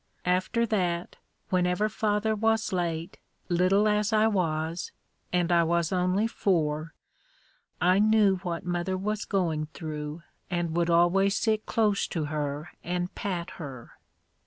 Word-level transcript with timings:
After 0.25 0.65
that, 0.65 1.17
whenever 1.49 1.87
father 1.87 2.33
was 2.33 2.73
late, 2.73 3.19
little 3.49 3.87
as 3.87 4.11
I 4.11 4.25
was, 4.25 4.91
and 5.31 5.51
I 5.51 5.61
was 5.61 5.91
only 5.91 6.25
four, 6.25 6.95
I 7.79 7.99
knew 7.99 8.37
what 8.37 8.65
mother 8.65 8.97
was 8.97 9.25
going 9.25 9.67
through 9.75 10.23
and 10.49 10.75
would 10.75 10.89
always 10.89 11.35
sit 11.37 11.67
close 11.67 12.07
to 12.07 12.25
her 12.25 12.71
and 12.83 13.13
pat 13.13 13.51
her. 13.61 13.91